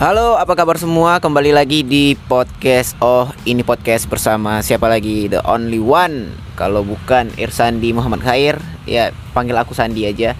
[0.00, 1.20] Halo, apa kabar semua?
[1.20, 2.96] Kembali lagi di podcast.
[3.04, 5.28] Oh, ini podcast bersama siapa lagi?
[5.28, 6.32] The only one.
[6.56, 8.56] Kalau bukan Irsandi Muhammad Khair,
[8.88, 10.32] ya panggil aku Sandi aja.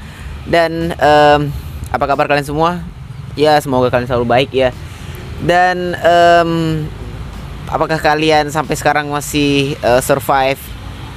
[0.49, 1.53] Dan em,
[1.93, 2.81] apa kabar kalian semua?
[3.37, 4.73] Ya, semoga kalian selalu baik ya.
[5.45, 6.51] Dan em,
[7.69, 10.57] apakah kalian sampai sekarang masih eh, survive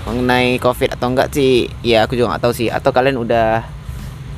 [0.03, 1.71] mengenai COVID atau enggak sih?
[1.80, 2.67] Ya, aku juga nggak tahu sih.
[2.67, 3.63] Atau kalian udah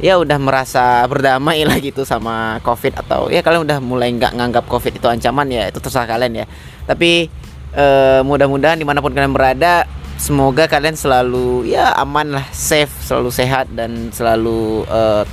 [0.05, 4.69] ya udah merasa berdamai lah gitu sama covid atau ya kalian udah mulai nggak nganggap
[4.69, 6.45] covid itu ancaman ya itu terserah kalian ya.
[6.85, 7.25] Tapi
[7.73, 9.89] eh, mudah-mudahan di mana pun kalian berada
[10.21, 15.25] semoga kalian selalu ya aman lah safe selalu sehat dan selalu eh,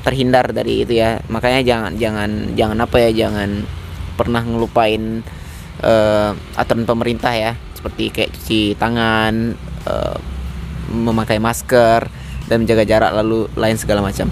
[0.00, 1.20] terhindar dari itu ya.
[1.28, 3.68] Makanya jangan jangan jangan apa ya jangan
[4.16, 5.20] pernah ngelupain
[5.84, 7.52] eh, aturan pemerintah ya.
[7.76, 9.52] Seperti kayak cuci tangan
[9.84, 10.18] eh,
[10.88, 14.30] memakai masker dan menjaga jarak lalu lain segala macam.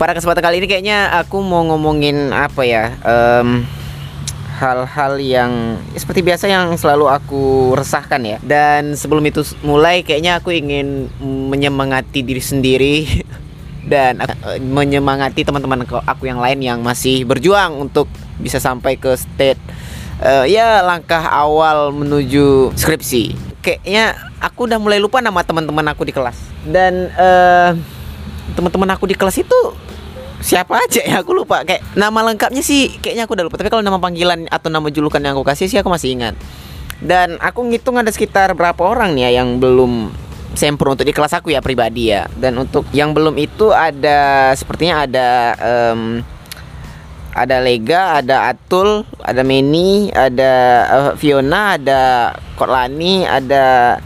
[0.00, 2.96] Pada kesempatan kali ini kayaknya aku mau ngomongin apa ya?
[3.04, 3.64] em,
[4.62, 5.50] hal-hal yang
[5.90, 8.38] ya seperti biasa yang selalu aku resahkan ya.
[8.42, 12.96] Dan sebelum itu mulai kayaknya aku ingin menyemangati diri sendiri
[13.92, 18.06] dan eh, menyemangati teman-teman aku yang lain yang masih berjuang untuk
[18.38, 19.58] bisa sampai ke state
[20.22, 23.51] eh, ya langkah awal menuju skripsi.
[23.62, 26.34] Kayaknya aku udah mulai lupa nama teman-teman aku di kelas.
[26.66, 27.70] Dan eh,
[28.58, 29.58] teman-teman aku di kelas itu
[30.42, 31.22] siapa aja ya?
[31.22, 31.62] Aku lupa.
[31.62, 33.56] Kayak nama lengkapnya sih kayaknya aku udah lupa.
[33.62, 36.34] Tapi kalau nama panggilan atau nama julukan yang aku kasih sih aku masih ingat.
[36.98, 40.10] Dan aku ngitung ada sekitar berapa orang nih ya yang belum
[40.52, 42.26] sempro untuk di kelas aku ya pribadi ya.
[42.34, 45.28] Dan untuk yang belum itu ada sepertinya ada
[45.62, 46.26] em,
[47.32, 50.52] ada Lega, ada Atul, ada Meni, ada
[50.84, 53.96] eh, Fiona, ada Kotlani, ada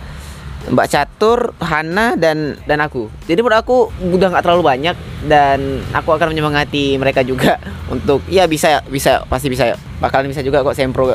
[0.67, 3.07] Mbak Catur, Hana dan dan aku.
[3.31, 4.97] Jadi menurut aku udah nggak terlalu banyak
[5.31, 7.59] dan aku akan menyemangati mereka juga
[7.95, 11.15] untuk ya bisa bisa pasti bisa bakalan bisa juga kok sempro.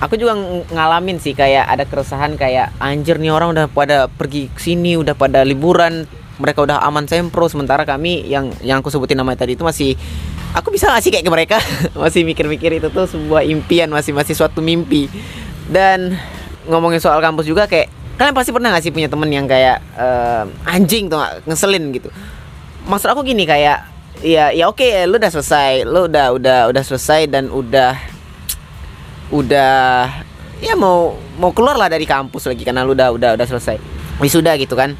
[0.00, 4.48] Aku juga ng- ngalamin sih kayak ada keresahan kayak anjir nih orang udah pada pergi
[4.56, 6.08] sini, udah pada liburan,
[6.40, 9.92] mereka udah aman sempro sementara kami yang yang aku sebutin namanya tadi itu masih
[10.56, 11.58] aku bisa gak sih kayak ke mereka?
[12.02, 15.06] Masih mikir-mikir itu tuh sebuah impian masih masih suatu mimpi.
[15.70, 16.18] Dan
[16.66, 17.86] ngomongin soal kampus juga kayak
[18.18, 22.10] kalian pasti pernah gak sih punya temen yang kayak eh, anjing tuh ngeselin gitu?
[22.88, 23.86] Maksud aku gini kayak
[24.20, 27.96] ya ya oke lu udah selesai lu udah udah udah selesai dan udah
[29.32, 30.12] udah
[30.60, 33.78] ya mau mau keluar lah dari kampus lagi karena lu udah udah udah selesai.
[34.20, 34.98] Wisuda gitu kan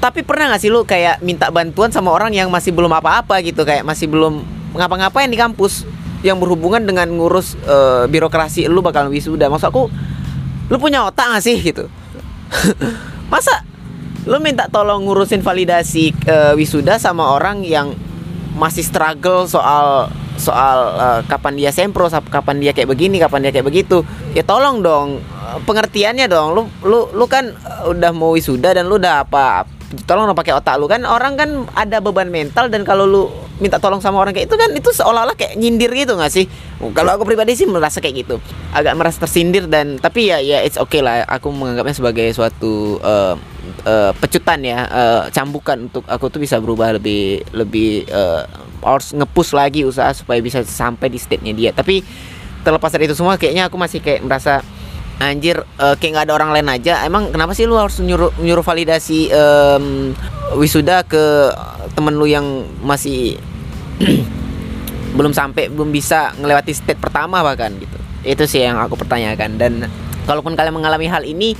[0.00, 3.68] tapi pernah gak sih lu kayak minta bantuan sama orang yang masih belum apa-apa gitu?
[3.68, 4.40] Kayak masih belum
[4.72, 5.84] ngapa-ngapain di kampus?
[6.24, 9.52] Yang berhubungan dengan ngurus eh, birokrasi lu bakal wisuda.
[9.52, 9.92] Maksud aku
[10.72, 11.84] lu punya otak gak sih gitu?
[13.32, 13.60] Masa
[14.24, 17.92] lu minta tolong ngurusin validasi eh, wisuda sama orang yang
[18.56, 20.08] masih struggle soal
[20.40, 24.00] soal eh, kapan dia sempro kapan dia kayak begini kapan dia kayak begitu?
[24.32, 25.20] Ya tolong dong
[25.68, 26.56] pengertiannya dong.
[26.56, 27.52] Lu lu lu kan
[27.84, 30.86] udah mau wisuda dan lu udah apa tolong dong pakai otak lu.
[30.86, 33.22] Kan orang kan ada beban mental dan kalau lu
[33.60, 36.46] minta tolong sama orang kayak itu kan itu seolah-olah kayak nyindir gitu nggak sih?
[36.94, 38.36] Kalau aku pribadi sih merasa kayak gitu.
[38.72, 41.26] Agak merasa tersindir dan tapi ya ya it's okay lah.
[41.26, 43.34] Aku menganggapnya sebagai suatu eh,
[43.84, 48.42] eh, pecutan ya eh, cambukan untuk aku tuh bisa berubah lebih lebih eh,
[48.80, 51.70] harus ngepush lagi usaha supaya bisa sampai di state-nya dia.
[51.74, 52.00] Tapi
[52.60, 54.60] terlepas dari itu semua kayaknya aku masih kayak merasa
[55.20, 57.04] anjir eh, kayak nggak ada orang lain aja.
[57.04, 60.16] Emang kenapa sih lu harus nyuruh nyuruh validasi em,
[60.56, 61.52] wisuda ke
[61.92, 63.36] temen lu yang masih
[65.16, 67.96] belum sampai belum bisa ngelewati state pertama bahkan gitu?
[68.24, 69.60] Itu sih yang aku pertanyakan.
[69.60, 69.72] Dan
[70.24, 71.52] kalaupun kalian mengalami hal ini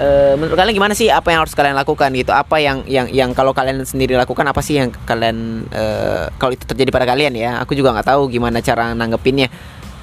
[0.00, 1.12] eh, menurut kalian gimana sih?
[1.12, 2.32] Apa yang harus kalian lakukan gitu?
[2.32, 6.64] Apa yang yang yang kalau kalian sendiri lakukan apa sih yang kalian eh, kalau itu
[6.64, 7.60] terjadi pada kalian ya?
[7.60, 9.52] Aku juga nggak tahu gimana cara nanggepinnya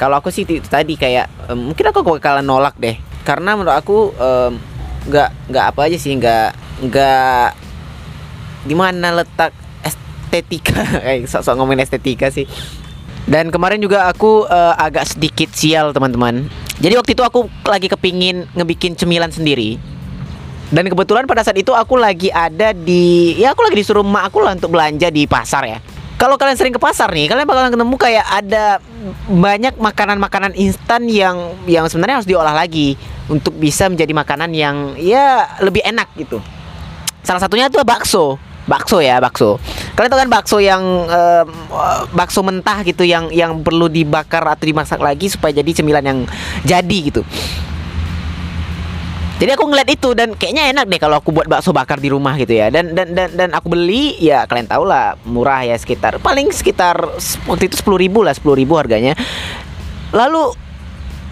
[0.01, 2.97] kalau aku sih itu tadi kayak eh, mungkin aku bakalan nolak deh.
[3.22, 3.97] Karena menurut aku
[5.01, 6.50] nggak nggak apa aja sih nggak
[6.89, 7.50] nggak
[8.66, 9.53] di mana letak
[9.85, 12.49] estetika eh sok-sok ngomongin estetika sih.
[13.29, 16.49] Dan kemarin juga aku eh, agak sedikit sial teman-teman.
[16.81, 19.78] Jadi waktu itu aku lagi kepingin ngebikin cemilan sendiri.
[20.72, 24.41] Dan kebetulan pada saat itu aku lagi ada di ya aku lagi disuruh emak aku
[24.41, 25.91] lah untuk belanja di pasar ya
[26.22, 28.78] kalau kalian sering ke pasar nih kalian bakalan ketemu kayak ada
[29.26, 32.94] banyak makanan-makanan instan yang yang sebenarnya harus diolah lagi
[33.26, 36.38] untuk bisa menjadi makanan yang ya lebih enak gitu.
[37.26, 38.38] Salah satunya itu bakso.
[38.70, 39.58] Bakso ya bakso.
[39.97, 41.44] Kalian tahu kan bakso yang eh,
[42.14, 46.20] bakso mentah gitu yang yang perlu dibakar atau dimasak lagi supaya jadi cemilan yang
[46.62, 47.26] jadi gitu
[49.41, 52.38] jadi aku ngeliat itu dan kayaknya enak deh kalau aku buat bakso bakar di rumah
[52.38, 52.70] gitu ya.
[52.70, 57.02] Dan dan dan dan aku beli ya kalian tahu lah murah ya sekitar paling sekitar
[57.49, 59.17] waktu itu sepuluh ribu lah sepuluh ribu harganya.
[60.14, 60.53] Lalu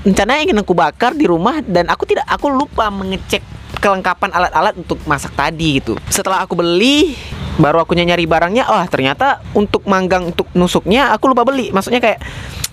[0.10, 3.46] rencananya ingin aku bakar di rumah dan aku tidak aku lupa mengecek
[3.78, 5.94] kelengkapan alat-alat untuk masak tadi gitu.
[6.10, 7.14] Setelah aku beli
[7.62, 11.70] baru aku nyari barangnya oh ternyata untuk manggang untuk nusuknya aku lupa beli.
[11.70, 12.26] Maksudnya kayak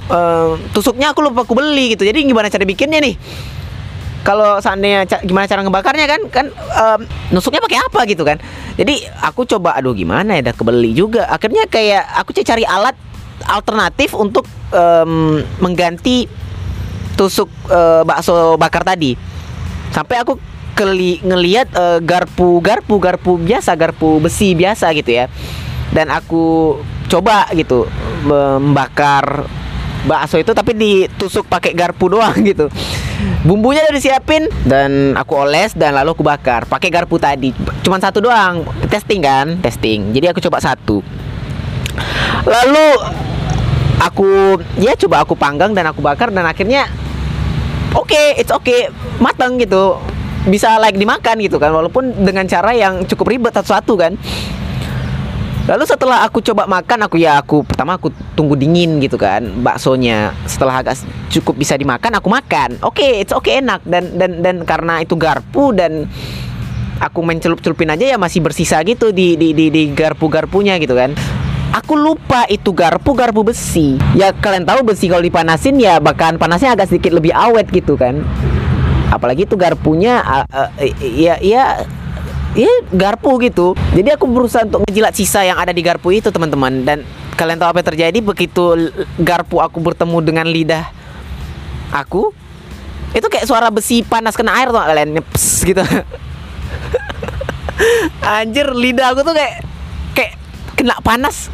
[0.09, 2.09] uh, tusuknya aku lupa aku beli gitu.
[2.09, 3.21] Jadi gimana cara bikinnya nih
[4.27, 7.01] kalau seandainya ca gimana cara ngebakarnya kan kan um,
[7.31, 8.43] nusuknya pakai apa gitu kan.
[8.75, 11.31] Jadi aku coba aduh gimana ya udah kebeli juga.
[11.31, 12.99] Akhirnya kayak aku cari alat
[13.47, 14.43] alternatif untuk
[14.75, 16.27] um, mengganti
[17.15, 19.15] tusuk uh, bakso bakar tadi.
[19.95, 20.43] Sampai aku
[20.75, 25.31] keli ngelihat uh, garpu garpu garpu biasa garpu besi biasa gitu ya.
[25.95, 26.75] Dan aku
[27.07, 27.87] coba gitu
[28.27, 29.47] membakar
[30.07, 32.67] bakso itu tapi ditusuk pakai garpu doang gitu
[33.43, 36.69] bumbunya udah disiapin dan aku oles dan lalu aku bakar.
[36.69, 37.53] Pakai garpu tadi.
[37.85, 38.67] Cuman satu doang.
[38.89, 39.47] Testing kan?
[39.61, 40.13] Testing.
[40.13, 41.01] Jadi aku coba satu.
[42.47, 42.87] Lalu
[43.97, 46.87] aku ya coba aku panggang dan aku bakar dan akhirnya
[47.97, 48.93] oke okay, it's okay.
[49.19, 49.97] Matang gitu.
[50.47, 51.73] Bisa like dimakan gitu kan.
[51.73, 54.15] Walaupun dengan cara yang cukup ribet satu-satu kan
[55.67, 60.31] Lalu setelah aku coba makan aku ya aku pertama aku tunggu dingin gitu kan baksonya.
[60.47, 60.95] Setelah agak
[61.27, 62.79] cukup bisa dimakan aku makan.
[62.87, 66.07] Oke, okay, it's okay enak dan dan dan karena itu garpu dan
[67.03, 71.19] aku mencelup-celupin aja ya masih bersisa gitu di di di, di garpu-garpunya gitu kan.
[71.75, 73.99] Aku lupa itu garpu garpu besi.
[74.15, 78.23] Ya kalian tahu besi kalau dipanasin ya bahkan panasnya agak sedikit lebih awet gitu kan.
[79.11, 80.71] Apalagi itu garpunya uh, uh,
[81.03, 81.83] ya ya
[82.57, 83.77] ya garpu gitu.
[83.93, 86.83] Jadi aku berusaha untuk ngejilat sisa yang ada di garpu itu teman-teman.
[86.83, 87.05] Dan
[87.37, 88.19] kalian tahu apa yang terjadi?
[88.25, 90.89] Begitu garpu aku bertemu dengan lidah
[91.93, 92.35] aku
[93.15, 95.23] itu kayak suara besi panas kena air tuh kalian?
[95.23, 95.81] Pss, gitu.
[98.27, 99.63] Anjir lidah aku tuh kayak
[100.17, 100.33] kayak
[100.75, 101.53] kena panas.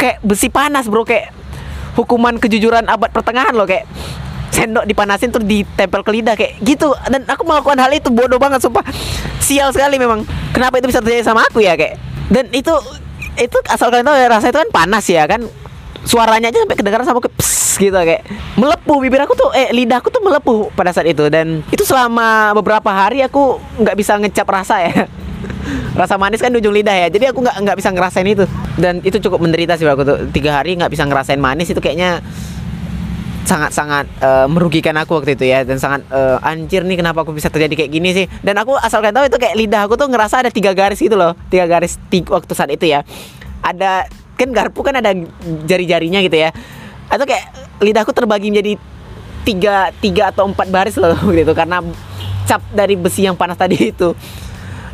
[0.00, 1.04] Kayak besi panas bro.
[1.04, 1.32] Kayak
[1.96, 3.88] hukuman kejujuran abad pertengahan loh kayak
[4.58, 6.90] sendok dipanasin terus ditempel ke lidah kayak gitu.
[7.06, 8.82] Dan aku melakukan hal itu bodoh banget sumpah.
[9.38, 10.26] Sial sekali memang.
[10.50, 11.96] Kenapa itu bisa terjadi sama aku ya kayak?
[12.28, 12.74] Dan itu
[13.38, 15.46] itu asal kalian tahu ya rasa itu kan panas ya kan?
[16.02, 18.26] Suaranya aja sampai kedengaran sama ke pss, gitu kayak.
[18.58, 21.30] Melepuh bibir aku tuh eh lidahku tuh melepuh pada saat itu.
[21.30, 25.06] Dan itu selama beberapa hari aku nggak bisa ngecap rasa ya.
[26.00, 27.08] Rasa manis kan di ujung lidah ya.
[27.12, 28.44] Jadi aku nggak nggak bisa ngerasain itu.
[28.74, 32.24] Dan itu cukup menderita sih aku tuh tiga hari nggak bisa ngerasain manis itu kayaknya
[33.48, 35.64] sangat-sangat uh, merugikan aku waktu itu ya.
[35.64, 38.26] Dan sangat uh, anjir nih kenapa aku bisa terjadi kayak gini sih.
[38.44, 41.16] Dan aku asal kalian tahu itu kayak lidah aku tuh ngerasa ada tiga garis gitu
[41.16, 41.32] loh.
[41.48, 43.00] Tiga garis tiga, waktu saat itu ya.
[43.64, 44.04] Ada
[44.36, 45.16] kan garpu kan ada
[45.64, 46.52] jari-jarinya gitu ya.
[47.08, 47.48] Atau kayak
[47.80, 48.76] lidahku terbagi menjadi
[49.48, 51.56] tiga tiga atau empat baris loh gitu.
[51.56, 51.80] Karena
[52.44, 54.12] cap dari besi yang panas tadi itu.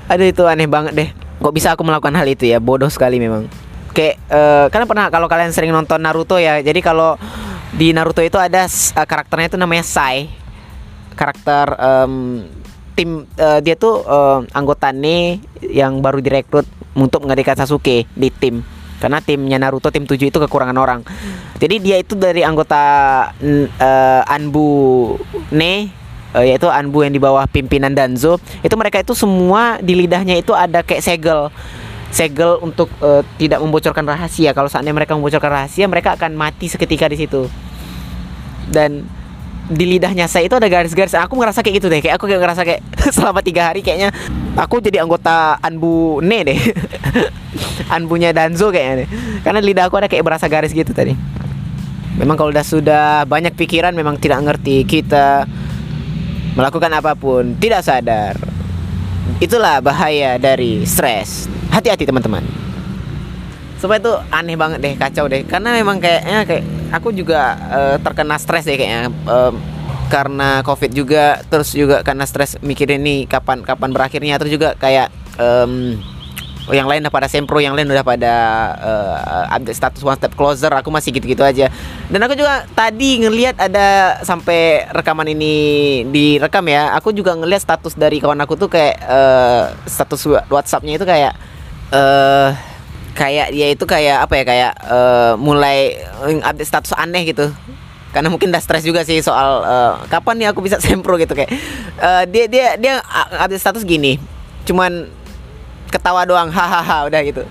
[0.06, 1.10] Ada itu aneh banget deh.
[1.42, 2.62] Kok bisa aku melakukan hal itu ya?
[2.62, 3.50] Bodoh sekali memang.
[3.94, 6.62] Kayak uh, kalian pernah kalau kalian sering nonton Naruto ya.
[6.62, 7.18] Jadi kalau
[7.74, 10.30] di Naruto itu ada uh, karakternya itu namanya Sai
[11.14, 12.46] karakter um,
[12.94, 18.62] tim uh, dia tuh uh, anggota Ne yang baru direkrut untuk menggantikan Sasuke di tim
[19.02, 21.04] karena timnya Naruto tim 7 itu kekurangan orang.
[21.60, 22.80] Jadi dia itu dari anggota
[23.36, 25.12] uh, Anbu
[25.52, 25.90] Ne
[26.32, 28.40] uh, yaitu Anbu yang di bawah pimpinan Danzo.
[28.62, 31.52] Itu mereka itu semua di lidahnya itu ada kayak segel
[32.14, 34.54] segel untuk uh, tidak membocorkan rahasia.
[34.54, 37.50] Kalau saatnya mereka membocorkan rahasia, mereka akan mati seketika di situ.
[38.70, 39.02] Dan
[39.66, 41.18] di lidahnya saya itu ada garis-garis.
[41.18, 41.98] Aku ngerasa kayak gitu deh.
[41.98, 42.80] Kayak aku kayak ngerasa kayak
[43.16, 44.14] selama tiga hari kayaknya
[44.54, 46.58] aku jadi anggota Anbu Ne deh.
[47.94, 49.08] Anbunya Danzo kayaknya deh.
[49.42, 51.18] Karena lidah aku ada kayak berasa garis gitu tadi.
[52.14, 55.50] Memang kalau udah sudah banyak pikiran memang tidak ngerti kita
[56.54, 58.38] melakukan apa pun tidak sadar.
[59.42, 62.46] Itulah bahaya dari stres hati-hati teman-teman
[63.82, 66.64] supaya itu aneh banget deh kacau deh karena memang kayaknya kayak
[66.94, 69.52] aku juga uh, terkena stres deh kayaknya uh,
[70.08, 75.12] karena covid juga terus juga karena stres mikirin nih kapan kapan berakhirnya terus juga kayak
[75.36, 75.98] um,
[76.72, 78.34] yang lain udah pada sempro, yang lain udah pada
[78.80, 80.72] uh, update status one step closer.
[80.72, 81.68] Aku masih gitu-gitu aja.
[82.08, 85.54] Dan aku juga tadi ngelihat ada sampai rekaman ini
[86.08, 86.96] direkam ya.
[86.96, 91.36] Aku juga ngelihat status dari kawan aku tuh kayak uh, status WhatsAppnya itu kayak
[91.92, 92.54] uh,
[93.14, 95.98] kayak dia itu kayak apa ya kayak uh, mulai
[96.44, 97.50] update status aneh gitu.
[98.14, 101.50] Karena mungkin udah stres juga sih soal uh, kapan nih aku bisa sempro gitu kayak
[101.98, 103.02] uh, dia dia dia
[103.42, 104.22] update status gini
[104.64, 105.10] cuman
[105.90, 107.42] ketawa doang hahaha udah gitu.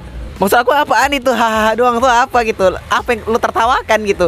[0.42, 4.28] Maksud aku apaan itu hahaha doang tuh apa gitu apa yang lu tertawakan gitu.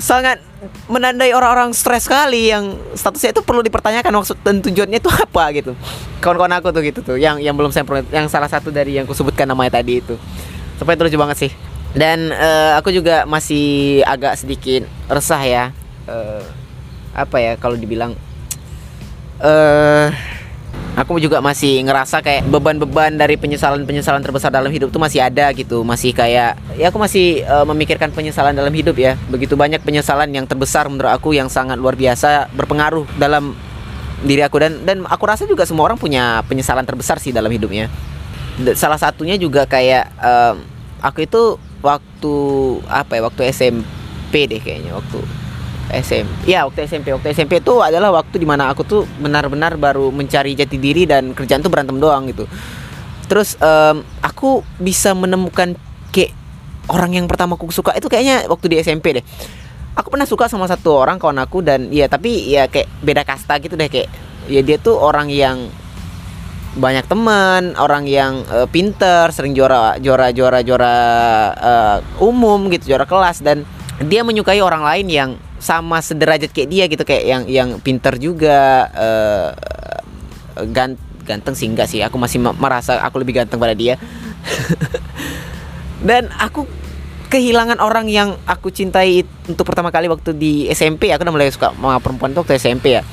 [0.00, 0.49] Sangat
[0.92, 5.72] menandai orang-orang stres sekali yang statusnya itu perlu dipertanyakan maksud dan tujuannya itu apa gitu.
[6.20, 9.48] Kawan-kawan aku tuh gitu tuh yang yang belum saya yang salah satu dari yang kusebutkan
[9.48, 10.20] namanya tadi itu.
[10.76, 11.52] Sampai lucu banget sih.
[11.90, 15.64] Dan uh, aku juga masih agak sedikit resah ya.
[16.04, 16.44] Uh,
[17.10, 18.14] apa ya kalau dibilang
[19.42, 20.08] uh,
[20.98, 25.80] aku juga masih ngerasa kayak beban-beban dari penyesalan-penyesalan terbesar dalam hidup tuh masih ada gitu.
[25.86, 29.16] Masih kayak ya aku masih uh, memikirkan penyesalan dalam hidup ya.
[29.30, 33.56] Begitu banyak penyesalan yang terbesar menurut aku yang sangat luar biasa berpengaruh dalam
[34.26, 34.60] diri aku.
[34.60, 37.88] Dan dan aku rasa juga semua orang punya penyesalan terbesar sih dalam hidupnya.
[38.76, 40.56] Salah satunya juga kayak um,
[41.00, 42.34] aku itu waktu
[42.92, 45.39] apa ya waktu SMP deh kayaknya waktu
[45.90, 50.08] SMP ya waktu SMP waktu SMP itu adalah waktu di mana aku tuh benar-benar baru
[50.14, 52.46] mencari jati diri dan kerjaan tuh berantem doang gitu.
[53.30, 55.78] Terus um, aku bisa menemukan
[56.10, 56.34] kayak
[56.90, 59.24] orang yang pertama aku suka itu kayaknya waktu di SMP deh.
[59.94, 63.58] Aku pernah suka sama satu orang kawan aku dan ya tapi ya kayak beda kasta
[63.62, 64.10] gitu deh kayak
[64.50, 65.70] ya dia tuh orang yang
[66.70, 70.96] banyak teman, orang yang uh, pinter, sering juara juara juara juara
[71.58, 73.66] uh, umum gitu, juara kelas dan
[74.06, 78.88] dia menyukai orang lain yang sama sederajat kayak dia gitu kayak yang yang pinter juga
[78.96, 79.50] uh,
[80.72, 80.96] gant
[81.28, 82.00] ganteng sih enggak sih.
[82.02, 84.00] Aku masih merasa aku lebih ganteng pada dia.
[86.08, 86.64] Dan aku
[87.30, 91.70] kehilangan orang yang aku cintai untuk pertama kali waktu di SMP aku udah mulai suka
[91.70, 93.04] sama perempuan tuh waktu SMP ya.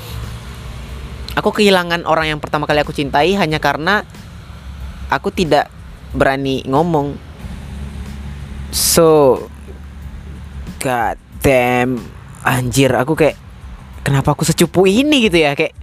[1.37, 4.01] Aku kehilangan orang yang pertama kali aku cintai hanya karena
[5.13, 5.69] aku tidak
[6.17, 7.13] berani ngomong.
[8.73, 9.45] So
[10.81, 12.16] god damn
[12.47, 13.35] anjir aku kayak
[14.07, 15.51] kenapa aku secupu ini gitu ya?
[15.53, 15.75] Kayak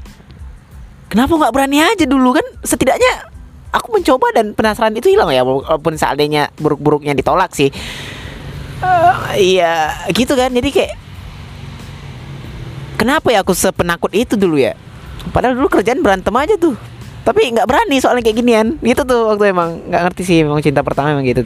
[1.13, 2.47] kenapa nggak berani aja dulu kan?
[2.65, 3.29] Setidaknya
[3.69, 7.69] aku mencoba dan penasaran itu hilang ya walaupun seandainya buruk-buruknya ditolak sih.
[8.81, 10.49] Uh, iya gitu kan?
[10.49, 10.95] Jadi kayak
[12.97, 14.73] kenapa ya aku sepenakut itu dulu ya?
[15.31, 16.77] Padahal dulu kerjaan berantem aja tuh.
[17.25, 18.67] Tapi nggak berani soalnya kayak ginian.
[18.81, 21.45] Gitu tuh waktu emang nggak ngerti sih emang cinta pertama emang gitu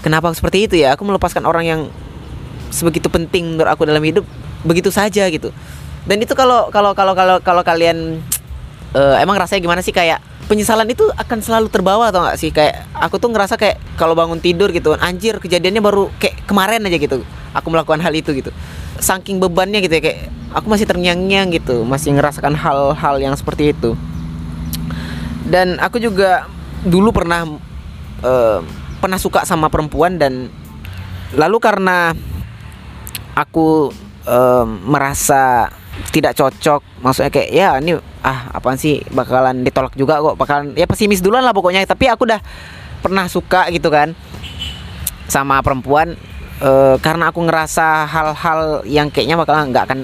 [0.00, 0.96] kenapa seperti itu ya?
[0.96, 1.80] Aku melepaskan orang yang
[2.70, 4.24] sebegitu penting menurut aku dalam hidup
[4.62, 5.50] begitu saja gitu.
[6.08, 8.24] Dan itu kalau kalau kalau kalau kalau kalian
[8.96, 9.92] uh, emang rasanya gimana sih?
[9.92, 12.50] Kayak penyesalan itu akan selalu terbawa atau enggak sih?
[12.50, 16.96] Kayak aku tuh ngerasa kayak kalau bangun tidur gitu anjir kejadiannya baru kayak kemarin aja
[16.96, 17.22] gitu.
[17.52, 18.50] Aku melakukan hal itu gitu.
[19.00, 20.18] Saking bebannya gitu ya kayak
[20.56, 23.94] aku masih terngiang-ngiang gitu masih ngerasakan hal-hal yang seperti itu.
[25.50, 26.46] Dan aku juga
[26.86, 27.44] dulu pernah
[28.24, 28.60] uh,
[29.00, 30.52] pernah suka sama perempuan dan
[31.36, 32.12] lalu karena
[33.40, 33.90] aku
[34.28, 35.72] um, merasa
[36.12, 36.80] tidak cocok.
[37.00, 41.44] Maksudnya kayak ya ini ah apaan sih bakalan ditolak juga kok bakalan ya pesimis duluan
[41.44, 41.84] lah pokoknya.
[41.88, 42.40] Tapi aku udah
[43.00, 44.12] pernah suka gitu kan
[45.30, 46.18] sama perempuan
[46.60, 49.98] uh, karena aku ngerasa hal-hal yang kayaknya bakalan nggak akan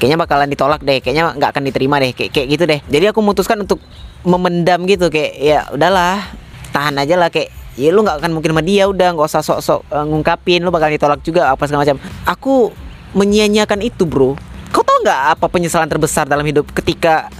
[0.00, 2.80] kayaknya bakalan ditolak deh kayaknya nggak akan diterima deh kayak kayak gitu deh.
[2.88, 3.78] Jadi aku memutuskan untuk
[4.26, 6.24] memendam gitu kayak ya udahlah
[6.72, 9.80] tahan aja lah kayak ya lu nggak akan mungkin sama dia udah nggak usah sok-sok
[9.88, 11.96] uh, ngungkapin lu bakal ditolak juga apa segala macam.
[12.28, 12.68] Aku
[13.16, 14.36] menyia-nyiakan itu bro.
[14.70, 17.32] Kau tau nggak apa penyesalan terbesar dalam hidup ketika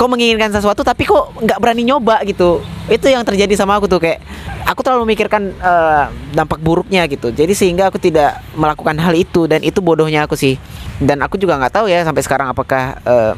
[0.00, 2.64] kau menginginkan sesuatu tapi kok nggak berani nyoba gitu?
[2.88, 4.24] Itu yang terjadi sama aku tuh kayak
[4.64, 7.28] aku terlalu memikirkan uh, dampak buruknya gitu.
[7.28, 10.56] Jadi sehingga aku tidak melakukan hal itu dan itu bodohnya aku sih.
[10.96, 13.36] Dan aku juga nggak tahu ya sampai sekarang apakah uh,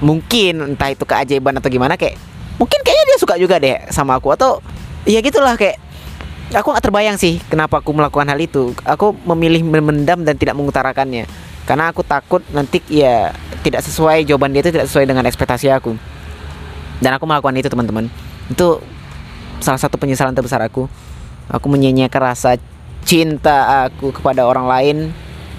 [0.00, 2.16] mungkin entah itu keajaiban atau gimana kayak
[2.58, 4.62] mungkin kayaknya dia suka juga deh sama aku atau
[5.08, 5.80] ya gitulah kayak
[6.52, 8.72] aku nggak terbayang sih kenapa aku melakukan hal itu.
[8.84, 11.28] Aku memilih memendam dan tidak mengutarakannya.
[11.68, 15.96] Karena aku takut nanti ya tidak sesuai jawaban dia itu tidak sesuai dengan ekspektasi aku.
[17.00, 18.08] Dan aku melakukan itu teman-teman.
[18.48, 18.80] Itu
[19.60, 20.88] salah satu penyesalan terbesar aku.
[21.48, 22.56] Aku menyanyiakan rasa
[23.04, 24.96] cinta aku kepada orang lain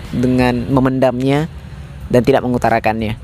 [0.09, 1.49] dengan memendamnya
[2.09, 3.17] dan tidak mengutarakannya.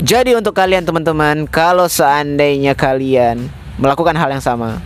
[0.00, 4.80] Jadi untuk kalian teman-teman kalau seandainya kalian melakukan hal yang sama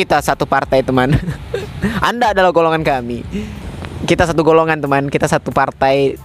[0.00, 1.12] kita satu partai teman.
[2.08, 3.20] Anda adalah golongan kami.
[4.08, 5.12] Kita satu golongan teman.
[5.12, 6.16] Kita satu partai.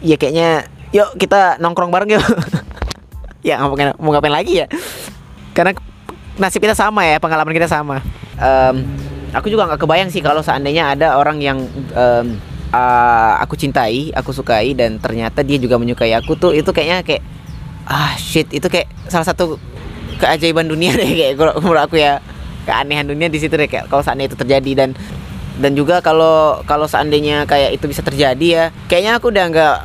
[0.00, 2.24] Ya kayaknya yuk kita nongkrong bareng yuk.
[3.44, 4.66] Ya mau ngapain, mau ngapain lagi ya?
[5.52, 5.76] Karena
[6.40, 7.20] nasib kita sama ya.
[7.20, 8.00] Pengalaman kita sama.
[8.40, 8.88] Um,
[9.36, 11.60] aku juga nggak kebayang sih kalau seandainya ada orang yang
[11.92, 12.40] um,
[12.72, 17.20] uh, aku cintai aku sukai dan ternyata dia juga menyukai aku tuh itu kayaknya kayak
[17.84, 18.48] ah shit.
[18.48, 19.60] Itu kayak salah satu
[20.16, 22.24] keajaiban dunia deh kayak menurut aku ya
[22.64, 24.90] keanehan dunia di situ deh kayak kalau seandainya itu terjadi dan
[25.54, 29.76] dan juga kalau kalau seandainya kayak itu bisa terjadi ya kayaknya aku udah nggak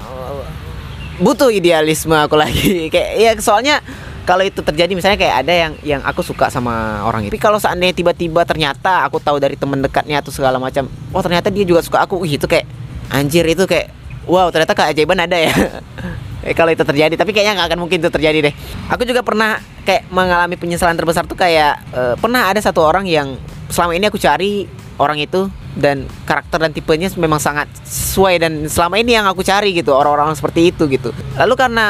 [1.19, 2.87] butuh idealisme aku lagi.
[2.89, 3.83] Kayak ya soalnya
[4.23, 7.35] kalau itu terjadi misalnya kayak ada yang yang aku suka sama orang itu.
[7.35, 11.51] Tapi kalau seandainya tiba-tiba ternyata aku tahu dari teman dekatnya atau segala macam oh ternyata
[11.51, 12.23] dia juga suka aku.
[12.25, 12.65] Gitu kayak
[13.11, 13.91] anjir itu kayak
[14.29, 15.53] wow ternyata keajaiban ada ya
[16.43, 18.53] eh, kalau itu terjadi tapi kayaknya nggak akan mungkin itu terjadi deh.
[18.91, 23.35] Aku juga pernah kayak mengalami penyesalan terbesar tuh kayak uh, pernah ada satu orang yang
[23.69, 24.69] selama ini aku cari
[24.99, 25.47] orang itu
[25.79, 30.35] dan karakter dan tipenya memang sangat sesuai dan selama ini yang aku cari gitu orang-orang
[30.35, 31.15] seperti itu gitu.
[31.39, 31.85] Lalu karena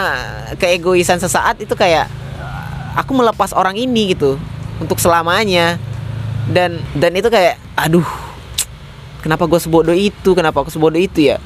[0.62, 2.06] keegoisan sesaat itu kayak
[2.94, 4.38] aku melepas orang ini gitu
[4.78, 5.82] untuk selamanya.
[6.50, 8.06] Dan dan itu kayak aduh
[9.22, 10.34] kenapa gue sebodoh itu?
[10.34, 11.38] Kenapa aku sebodoh itu ya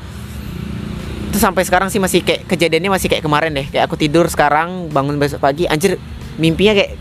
[1.34, 3.66] itu sampai sekarang sih masih kayak kejadiannya masih kayak kemarin deh.
[3.66, 5.66] Kayak aku tidur sekarang bangun besok pagi.
[5.66, 5.98] Anjir
[6.38, 6.94] mimpinya kayak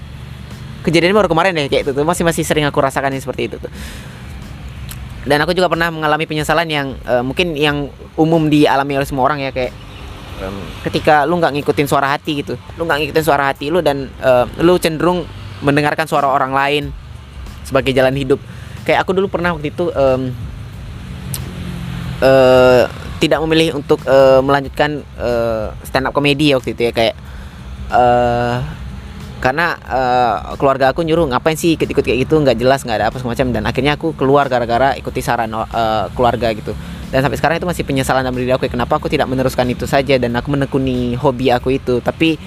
[0.88, 2.00] kejadiannya baru kemarin deh kayak itu tuh.
[2.00, 3.68] Masih masih sering aku rasakan seperti itu tuh.
[5.28, 9.44] Dan aku juga pernah mengalami penyesalan yang uh, mungkin yang umum dialami oleh semua orang
[9.44, 9.68] ya kayak
[10.40, 10.56] um,
[10.88, 12.56] ketika lu nggak ngikutin suara hati gitu.
[12.80, 15.28] Lu nggak ngikutin suara hati lu dan uh, lu cenderung
[15.60, 16.88] mendengarkan suara orang lain
[17.68, 18.40] sebagai jalan hidup.
[18.88, 20.32] Kayak aku dulu pernah waktu itu um,
[22.24, 22.88] uh,
[23.22, 27.14] tidak memilih untuk uh, melanjutkan uh, stand up komedi waktu itu ya kayak
[27.94, 28.58] uh,
[29.42, 32.38] karena uh, keluarga aku nyuruh ngapain sih ikut-ikut kayak gitu?
[32.38, 33.46] Nggak jelas nggak ada apa semacam.
[33.50, 35.66] Dan akhirnya aku keluar gara-gara ikuti saran uh,
[36.14, 36.78] keluarga gitu.
[37.10, 39.84] Dan sampai sekarang itu masih penyesalan dalam diri aku ya, kenapa aku tidak meneruskan itu
[39.84, 41.98] saja dan aku menekuni hobi aku itu.
[41.98, 42.38] Tapi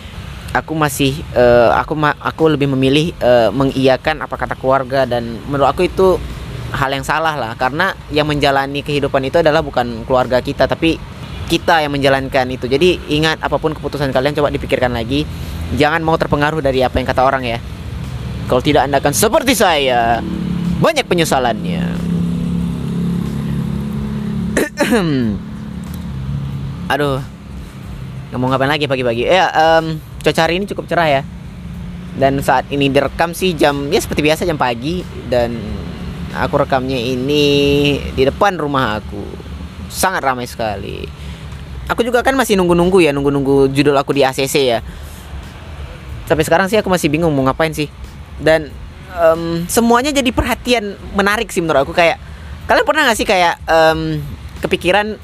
[0.56, 5.76] aku masih uh, aku ma aku lebih memilih uh, mengiyakan apa kata keluarga dan menurut
[5.76, 6.16] aku itu
[6.76, 7.56] hal yang salah lah.
[7.56, 11.00] Karena yang menjalani kehidupan itu adalah bukan keluarga kita tapi
[11.46, 12.66] kita yang menjalankan itu.
[12.66, 15.26] Jadi ingat apa pun keputusan kalian coba dipikirkan lagi.
[15.78, 17.60] Jangan mau terpengaruh dari apa yang kata orang ya.
[18.46, 20.22] Kalau tidak anda akan seperti saya.
[20.82, 21.84] Banyak penyesalannya.
[26.94, 27.22] Aduh.
[28.34, 29.24] Ngomong ngapain lagi pagi-pagi?
[29.26, 31.22] Ya um, cuaca hari ini cukup cerah ya.
[32.16, 35.06] Dan saat ini direkam sih jam ya seperti biasa jam pagi.
[35.30, 35.58] Dan
[36.36, 37.46] aku rekamnya ini
[38.12, 39.24] di depan rumah aku.
[39.88, 41.08] Sangat ramai sekali.
[41.88, 44.80] Aku juga kan masih nunggu-nunggu ya nunggu-nunggu judul aku di ACC ya.
[46.26, 47.88] Sampai sekarang sih aku masih bingung mau ngapain sih.
[48.42, 48.74] Dan
[49.16, 51.94] um, semuanya jadi perhatian menarik sih menurut aku.
[51.94, 52.20] Kayak
[52.66, 54.20] kalian pernah gak sih kayak um,
[54.66, 55.22] kepikiran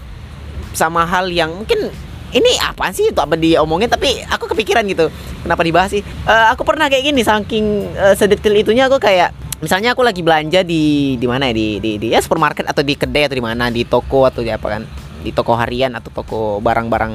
[0.72, 1.92] sama hal yang mungkin
[2.32, 3.12] ini apa sih?
[3.12, 3.92] Itu apa diomongin?
[3.92, 5.12] Tapi aku kepikiran gitu.
[5.44, 6.04] Kenapa dibahas sih?
[6.24, 10.64] Uh, aku pernah kayak gini saking uh, sedetil itunya aku kayak misalnya aku lagi belanja
[10.64, 11.54] di di mana ya?
[11.54, 13.68] Di, di di ya supermarket atau di kedai atau di mana?
[13.68, 14.84] Di toko atau di apa kan?
[15.22, 17.14] Di toko harian atau toko barang-barang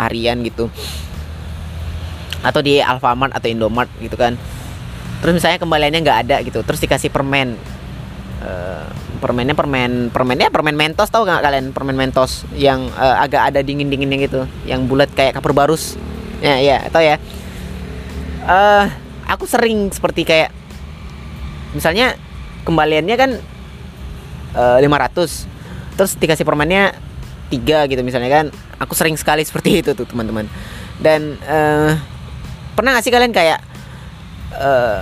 [0.00, 0.72] harian gitu.
[2.40, 4.40] Atau di Alfamart atau Indomart gitu kan.
[5.20, 6.64] Terus misalnya kembaliannya nggak ada gitu.
[6.64, 7.75] Terus dikasih permen
[8.46, 8.86] uh,
[9.18, 11.66] permennya permen permennya permen mentos tau nggak kalian?
[11.74, 15.98] Permen mentos yang uh, agak ada dingin dinginnya gitu yang bulat kayak kapur barus.
[16.38, 17.18] Ya ya atau ya.
[18.46, 18.86] Uh,
[19.26, 20.54] aku sering seperti kayak
[21.74, 22.14] misalnya
[22.62, 23.30] kembaliannya kan
[24.54, 26.94] uh, eh, 500 terus dikasih permennya
[27.50, 28.46] tiga gitu misalnya kan.
[28.78, 30.46] Aku sering sekali seperti itu tuh teman-teman.
[31.02, 31.98] Dan uh,
[32.76, 33.60] pernah gak sih kalian kayak
[34.56, 35.00] uh,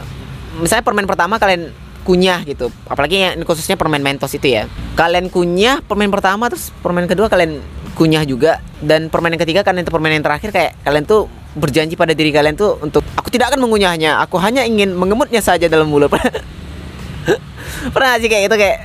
[0.62, 2.68] misalnya permen pertama kalian kunyah gitu.
[2.86, 4.68] Apalagi yang khususnya permen mentos itu ya.
[4.94, 7.64] Kalian kunyah permen pertama terus permen kedua kalian
[7.96, 8.60] kunyah juga.
[8.84, 12.34] Dan permen yang ketiga kalian itu permen yang terakhir kayak kalian tuh berjanji pada diri
[12.34, 14.20] kalian tuh untuk aku tidak akan mengunyahnya.
[14.28, 16.12] Aku hanya ingin mengemutnya saja dalam mulut.
[17.94, 18.78] Pernah sih kayak itu kayak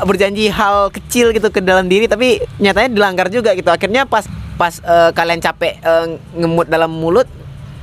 [0.00, 3.70] uh, berjanji hal kecil gitu ke dalam diri tapi nyatanya dilanggar juga gitu.
[3.70, 4.26] Akhirnya pas
[4.58, 7.24] pas uh, kalian capek uh, ngemut dalam mulut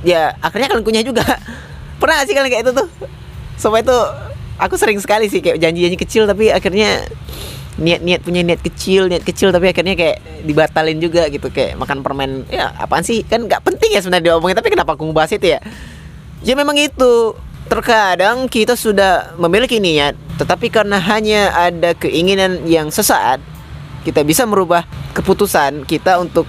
[0.06, 1.24] ya akhirnya kalian kunyah juga.
[2.02, 2.88] Pernah sih kalian kayak itu tuh?
[3.58, 3.98] Sampai itu
[4.58, 7.06] aku sering sekali sih kayak janji-janji kecil tapi akhirnya
[7.78, 11.48] niat-niat punya niat kecil niat kecil tapi akhirnya kayak dibatalin juga gitu.
[11.48, 13.22] Kayak makan permen ya apaan sih?
[13.22, 15.60] Kan nggak penting ya sebenarnya diomongin tapi kenapa aku ngebahas itu ya?
[16.42, 17.38] Ya memang itu.
[17.68, 23.44] Terkadang kita sudah memiliki niat, tetapi karena hanya ada keinginan yang sesaat,
[24.08, 26.48] kita bisa merubah keputusan kita untuk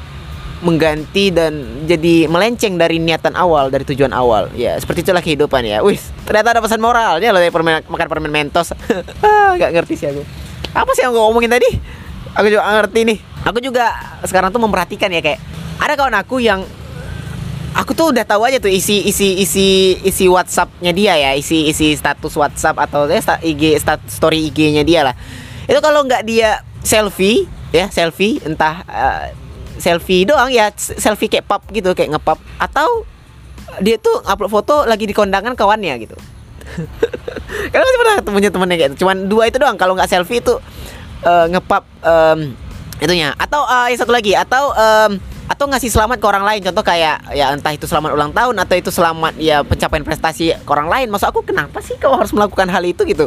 [0.59, 4.51] mengganti dan jadi melenceng dari niatan awal dari tujuan awal.
[4.55, 5.79] Ya seperti itulah kehidupan ya.
[5.79, 8.75] Wih ternyata ada pesan moralnya loh dari permen, makan permen mentos.
[9.25, 10.21] Ah nggak ngerti sih aku.
[10.75, 11.69] Apa sih yang gue ngomongin tadi?
[12.37, 13.19] Aku juga ngerti nih.
[13.47, 13.89] Aku juga
[14.27, 15.39] sekarang tuh memperhatikan ya kayak
[15.79, 16.61] ada kawan aku yang
[17.73, 21.95] aku tuh udah tahu aja tuh isi isi isi isi WhatsAppnya dia ya isi isi
[21.95, 25.15] status WhatsApp atau ya IG stat, story IG-nya dia lah.
[25.65, 29.25] Itu kalau nggak dia selfie ya selfie entah uh,
[29.79, 33.03] selfie doang ya selfie kayak pop gitu kayak ngepop atau
[33.79, 36.17] dia tuh upload foto lagi di kondangan kawannya gitu
[37.71, 38.97] Karena masih pernah punya temennya kayak gitu.
[39.05, 39.77] Cuman dua itu doang.
[39.77, 40.53] Kalau nggak selfie itu
[41.25, 42.53] uh, ngepap um,
[43.01, 43.33] itunya.
[43.37, 44.37] Atau uh, yang satu lagi.
[44.37, 45.11] Atau um,
[45.49, 48.75] atau ngasih selamat ke orang lain contoh kayak ya entah itu selamat ulang tahun atau
[48.77, 52.69] itu selamat ya pencapaian prestasi ke orang lain maksud aku kenapa sih kau harus melakukan
[52.69, 53.25] hal itu gitu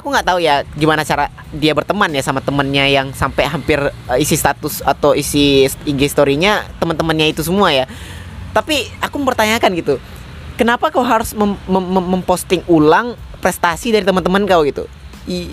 [0.00, 4.16] aku nggak tahu ya gimana cara dia berteman ya sama temennya yang sampai hampir uh,
[4.16, 7.84] isi status atau isi IG story-nya teman-temannya itu semua ya.
[8.56, 9.94] Tapi aku mempertanyakan gitu.
[10.56, 11.84] Kenapa kau harus mem mem
[12.16, 14.88] memposting ulang prestasi dari teman-teman kau gitu?
[15.28, 15.52] I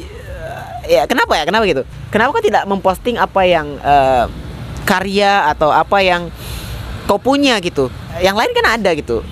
[0.88, 1.44] ya kenapa ya?
[1.44, 1.84] Kenapa gitu?
[2.12, 4.32] Kenapa kau tidak memposting apa yang uh,
[4.88, 6.32] karya atau apa yang
[7.04, 7.92] kau punya gitu?
[8.24, 9.24] Yang lain kan ada gitu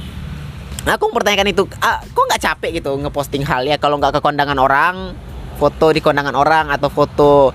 [0.85, 3.81] aku mempertanyakan itu ah, kok nggak capek gitu ngeposting hal ya?
[3.81, 5.17] Kalau nggak ke kondangan orang
[5.57, 7.49] foto di kondangan orang atau foto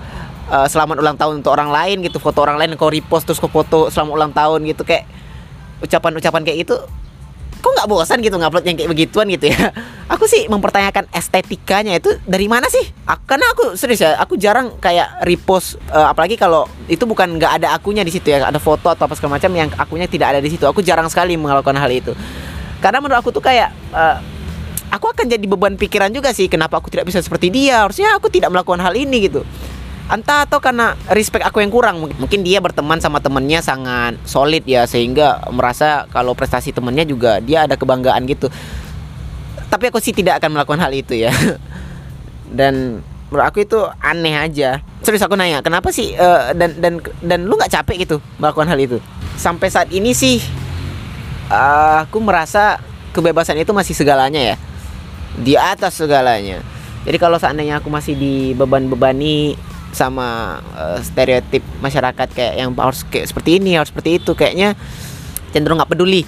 [0.51, 3.47] uh, selamat ulang tahun untuk orang lain gitu foto orang lain kau repost terus kau
[3.47, 5.07] foto selamat ulang tahun gitu kayak
[5.79, 6.75] ucapan-ucapan kayak itu
[7.63, 9.71] kok nggak bosan gitu ngupload yang kayak begituan gitu ya?
[10.13, 12.83] Aku sih mempertanyakan estetikanya itu dari mana sih?
[13.07, 17.63] Aku, karena aku serius ya aku jarang kayak repost uh, apalagi kalau itu bukan nggak
[17.63, 20.39] ada akunya di situ ya ada foto atau apa segala macam yang akunya tidak ada
[20.43, 20.67] di situ.
[20.67, 22.11] Aku jarang sekali melakukan hal itu
[22.83, 24.19] karena menurut aku tuh kayak uh,
[24.91, 27.87] aku akan jadi beban pikiran juga sih kenapa aku tidak bisa seperti dia?
[27.87, 29.47] Harusnya aku tidak melakukan hal ini gitu.
[30.11, 34.83] Entah atau karena respect aku yang kurang mungkin dia berteman sama temennya sangat solid ya
[34.83, 38.51] sehingga merasa kalau prestasi temennya juga dia ada kebanggaan gitu.
[39.71, 41.31] Tapi aku sih tidak akan melakukan hal itu ya.
[42.59, 42.99] Dan
[43.31, 44.83] menurut aku itu aneh aja.
[45.07, 48.79] Serius aku nanya kenapa sih uh, dan dan dan lu nggak capek gitu melakukan hal
[48.79, 48.97] itu?
[49.35, 50.62] Sampai saat ini sih
[51.53, 52.81] uh, aku merasa
[53.13, 54.55] kebebasan itu masih segalanya ya.
[55.37, 56.65] Di atas segalanya.
[57.05, 59.59] Jadi kalau seandainya aku masih dibeban-bebani
[59.93, 64.73] sama uh, stereotip masyarakat kayak yang harus kayak seperti ini harus seperti itu kayaknya
[65.53, 66.25] cenderung nggak peduli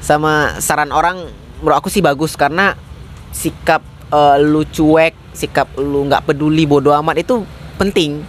[0.00, 1.28] sama saran orang
[1.60, 2.38] menurut aku sih bagus.
[2.38, 2.72] Karena
[3.36, 7.44] sikap uh, lu cuek sikap lu nggak peduli bodoh amat itu
[7.76, 8.24] penting.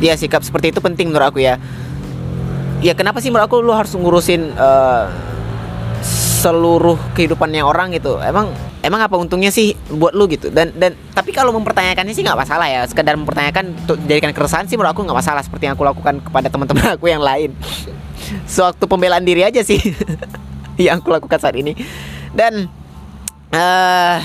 [0.00, 1.60] Ya sikap seperti itu penting menurut aku ya.
[2.80, 5.29] Ya kenapa sih menurut aku lu harus ngurusin uh,
[6.40, 8.16] seluruh kehidupannya orang gitu.
[8.24, 10.48] Emang emang apa untungnya sih buat lu gitu?
[10.48, 12.80] Dan dan tapi kalau mempertanyakannya sih nggak masalah ya.
[12.88, 16.48] Sekedar mempertanyakan untuk jadikan keresahan sih menurut aku nggak masalah seperti yang aku lakukan kepada
[16.48, 17.52] teman-teman aku yang lain.
[18.48, 19.76] Sewaktu pembelaan diri aja sih
[20.88, 21.76] yang aku lakukan saat ini.
[22.32, 22.72] Dan
[23.52, 24.16] uh,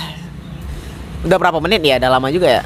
[1.27, 1.99] udah berapa menit ya?
[1.99, 2.63] Udah lama juga ya?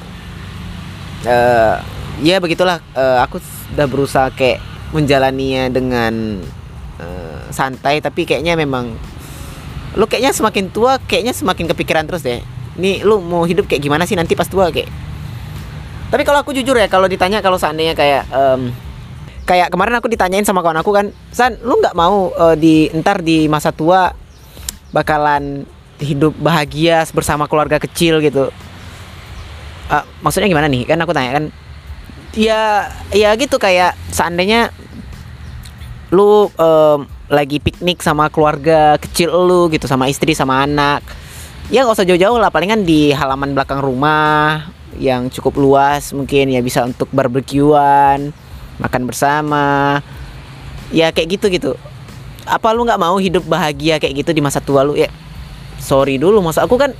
[1.25, 1.75] Uh,
[2.21, 2.85] ya begitulah.
[2.93, 3.41] Uh, aku
[3.73, 4.61] udah berusaha kayak
[4.93, 6.41] menjalaninya dengan
[7.01, 8.93] uh, santai tapi kayaknya memang
[9.97, 12.41] lu kayaknya semakin tua kayaknya semakin kepikiran terus deh.
[12.77, 14.89] Nih lu mau hidup kayak gimana sih nanti pas tua kayak?
[16.09, 18.73] Tapi kalau aku jujur ya kalau ditanya kalau seandainya kayak um,
[19.45, 23.21] kayak kemarin aku ditanyain sama kawan aku kan san lu nggak mau uh, di entar
[23.21, 24.13] di masa tua
[24.89, 25.65] bakalan
[26.01, 28.49] hidup bahagia bersama keluarga kecil gitu?
[29.89, 30.85] Uh, maksudnya gimana nih?
[30.85, 31.45] Kan aku tanya kan.
[32.37, 34.69] Ya ya gitu kayak seandainya
[36.13, 41.05] lu um, lagi piknik sama keluarga kecil lu gitu sama istri sama anak.
[41.69, 46.65] Ya nggak usah jauh-jauh lah palingan di halaman belakang rumah yang cukup luas mungkin ya
[46.65, 48.33] bisa untuk barbekyuan
[48.81, 50.01] makan bersama.
[50.89, 51.71] Ya kayak gitu gitu.
[52.49, 54.97] Apa lu nggak mau hidup bahagia kayak gitu di masa tua lu?
[54.97, 55.13] Ya
[55.77, 56.97] sorry dulu masa aku kan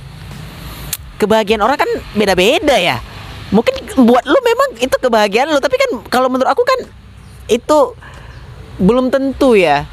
[1.18, 3.02] kebahagiaan orang kan beda-beda ya.
[3.50, 6.86] Mungkin buat lu memang itu kebahagiaan lu tapi kan kalau menurut aku kan
[7.50, 7.98] itu
[8.78, 9.90] belum tentu ya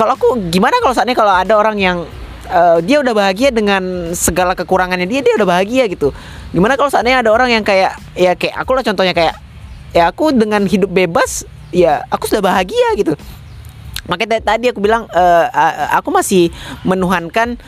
[0.00, 2.08] kalau aku gimana kalau saatnya kalau ada orang yang
[2.48, 6.16] uh, dia udah bahagia dengan segala kekurangannya dia dia udah bahagia gitu.
[6.56, 9.36] Gimana kalau saatnya ada orang yang kayak ya kayak aku lah contohnya kayak
[9.92, 13.12] ya aku dengan hidup bebas ya aku sudah bahagia gitu.
[14.08, 15.44] Makanya tadi aku bilang uh,
[15.92, 16.48] aku masih
[16.80, 17.60] menuhankan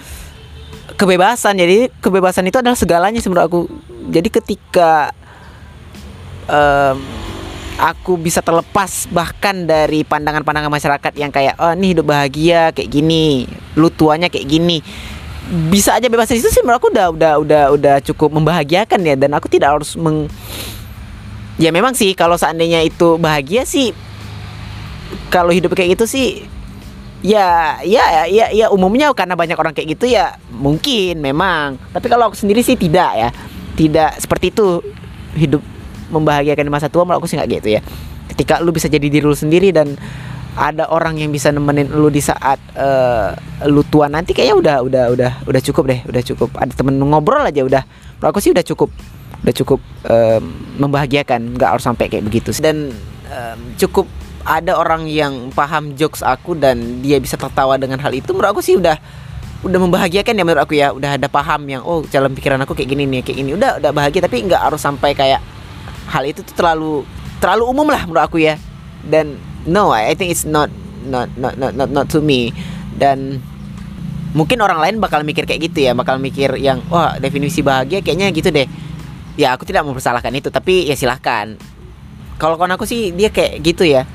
[0.96, 1.60] kebebasan.
[1.60, 3.60] Jadi kebebasan itu adalah segalanya menurut aku.
[4.08, 5.12] Jadi ketika
[6.48, 6.96] um,
[7.80, 13.46] aku bisa terlepas bahkan dari pandangan-pandangan masyarakat yang kayak oh ini hidup bahagia kayak gini
[13.76, 14.80] lu tuanya kayak gini.
[15.68, 19.14] Bisa aja bebas itu sih menurut aku udah udah udah udah cukup membahagiakan ya.
[19.18, 20.30] Dan aku tidak harus meng
[21.60, 23.92] ya memang sih kalau seandainya itu bahagia sih
[25.28, 26.28] kalau hidup kayak gitu sih
[27.20, 31.76] ya ya ya ya umumnya karena banyak orang kayak gitu ya mungkin memang.
[31.92, 33.30] Tapi kalau aku sendiri sih tidak ya.
[33.72, 34.84] Tidak seperti itu
[35.32, 35.64] hidup
[36.12, 37.80] membahagiakan di masa tua menurut aku sih nggak gitu ya.
[38.28, 39.96] Ketika lu bisa jadi diri lu sendiri dan
[40.52, 43.32] ada orang yang bisa nemenin lu di saat uh,
[43.66, 46.50] lu tua nanti kayaknya udah udah udah udah cukup deh udah cukup.
[46.60, 47.82] Ada temen ngobrol aja udah.
[48.20, 48.92] Menurut aku sih udah cukup
[49.42, 50.44] udah cukup um,
[50.78, 52.94] membahagiakan nggak harus sampai kayak begitu dan
[53.26, 54.06] um, cukup
[54.46, 58.62] ada orang yang paham jokes aku dan dia bisa tertawa dengan hal itu menurut aku
[58.62, 58.94] sih udah
[59.62, 60.90] udah membahagiakan ya menurut aku ya.
[60.90, 63.50] Udah ada paham yang oh jalan pikiran aku kayak gini nih kayak gini.
[63.54, 65.38] Udah udah bahagia tapi nggak harus sampai kayak
[66.08, 67.06] hal itu tuh terlalu
[67.42, 68.58] terlalu umum lah menurut aku ya.
[69.02, 70.70] Dan no I think it's not
[71.06, 72.54] not not not not, not to me.
[72.94, 73.42] Dan
[74.32, 75.92] mungkin orang lain bakal mikir kayak gitu ya.
[75.92, 78.66] Bakal mikir yang wah definisi bahagia kayaknya gitu deh.
[79.34, 81.58] Ya aku tidak mempersalahkan itu tapi ya silahkan.
[82.38, 84.06] Kalau kawan aku sih dia kayak gitu ya.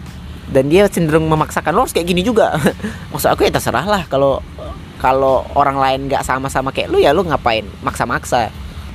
[0.47, 2.55] Dan dia cenderung memaksakan lo harus kayak gini juga.
[3.11, 4.03] Maksud aku ya terserah lah.
[4.07, 4.39] Kalau
[4.97, 8.49] kalau orang lain nggak sama-sama kayak lu ya lu ngapain maksa-maksa?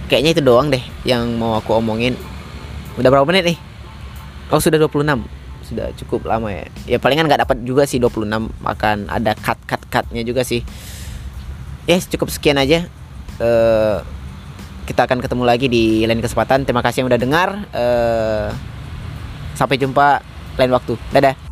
[0.08, 2.16] Kayaknya itu doang deh yang mau aku omongin
[3.00, 3.58] udah berapa menit nih?
[4.52, 6.64] Oh sudah 26 sudah cukup lama ya.
[6.84, 8.28] Ya palingan nggak dapat juga sih 26
[8.60, 10.60] akan ada cut cut cutnya juga sih.
[11.88, 12.86] Ya yes, cukup sekian aja.
[13.40, 14.04] Uh,
[14.84, 16.68] kita akan ketemu lagi di lain kesempatan.
[16.68, 17.48] Terima kasih yang udah dengar.
[17.72, 18.48] Uh,
[19.56, 20.20] sampai jumpa
[20.60, 20.94] lain waktu.
[21.10, 21.51] Dadah